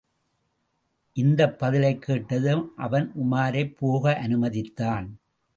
[1.13, 5.07] இந்தப் பதிலைக் கேட்டதும், அவன் உமாரைப் போக அனுமதித்தான்.